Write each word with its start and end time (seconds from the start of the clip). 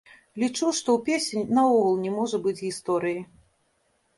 Лічу, 0.43 0.69
што 0.77 0.89
ў 0.99 1.03
песень 1.09 1.53
наогул 1.57 1.99
не 2.07 2.11
можа 2.17 2.37
быць 2.47 2.57
гісторыі. 2.67 3.19